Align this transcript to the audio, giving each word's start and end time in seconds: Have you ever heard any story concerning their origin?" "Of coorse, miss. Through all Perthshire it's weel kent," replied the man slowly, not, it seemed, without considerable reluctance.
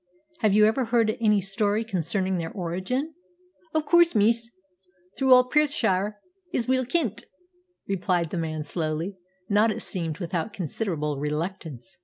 Have 0.39 0.53
you 0.55 0.65
ever 0.65 0.85
heard 0.85 1.15
any 1.21 1.41
story 1.41 1.83
concerning 1.83 2.39
their 2.39 2.49
origin?" 2.49 3.13
"Of 3.75 3.85
coorse, 3.85 4.15
miss. 4.15 4.49
Through 5.15 5.31
all 5.31 5.43
Perthshire 5.47 6.17
it's 6.51 6.67
weel 6.67 6.87
kent," 6.87 7.25
replied 7.87 8.31
the 8.31 8.39
man 8.39 8.63
slowly, 8.63 9.17
not, 9.47 9.69
it 9.69 9.81
seemed, 9.83 10.17
without 10.17 10.53
considerable 10.53 11.19
reluctance. 11.19 11.99